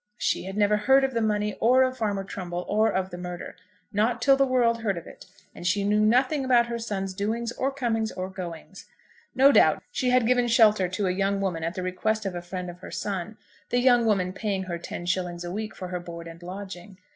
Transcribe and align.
She 0.17 0.45
had 0.45 0.57
never 0.57 0.77
heard 0.77 1.03
of 1.03 1.13
the 1.13 1.21
money, 1.21 1.53
or 1.59 1.83
of 1.83 1.95
Farmer 1.95 2.23
Trumbull, 2.23 2.65
or 2.67 2.89
of 2.91 3.11
the 3.11 3.19
murder, 3.19 3.55
not 3.93 4.19
till 4.19 4.35
the 4.35 4.47
world 4.47 4.81
heard 4.81 4.97
of 4.97 5.05
it, 5.05 5.27
and 5.53 5.67
she 5.67 5.83
knew 5.83 5.99
nothing 5.99 6.43
about 6.43 6.65
her 6.65 6.79
son's 6.79 7.13
doings 7.13 7.51
or 7.51 7.69
comings 7.71 8.11
or 8.11 8.27
goings. 8.27 8.87
No 9.35 9.51
doubt 9.51 9.83
she 9.91 10.09
had 10.09 10.25
given 10.25 10.47
shelter 10.47 10.87
to 10.87 11.05
a 11.05 11.11
young 11.11 11.39
woman 11.39 11.63
at 11.63 11.75
the 11.75 11.83
request 11.83 12.25
of 12.25 12.33
a 12.33 12.41
friend 12.41 12.67
of 12.67 12.79
her 12.79 12.89
son, 12.89 13.37
the 13.69 13.77
young 13.77 14.07
woman 14.07 14.33
paying 14.33 14.63
her 14.63 14.79
ten 14.79 15.05
shillings 15.05 15.43
a 15.43 15.51
week 15.51 15.75
for 15.75 15.89
her 15.89 15.99
board 15.99 16.27
and 16.27 16.41
lodging. 16.41 16.97